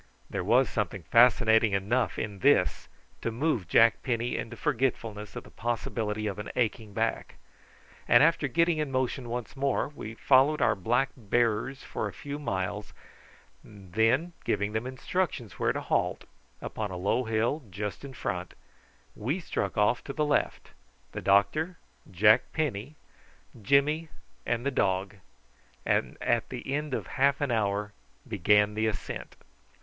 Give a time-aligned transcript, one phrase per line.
[0.31, 2.87] There was something fascinating enough in this
[3.21, 7.35] to move Jack Penny into forgetfulness of the possibility of an aching back;
[8.07, 12.39] and after getting in motion once more, we followed our black bearers for a few
[12.39, 12.93] miles,
[13.63, 16.23] and then giving them instructions where to halt
[16.63, 18.55] upon a low hill just in front
[19.15, 20.71] we struck off to the left,
[21.11, 21.77] the doctor,
[22.09, 22.95] Jack Penny,
[23.61, 24.09] Jimmy,
[24.47, 25.17] and the dog,
[25.85, 27.93] and at the end of half an hour
[28.27, 29.35] began the ascent.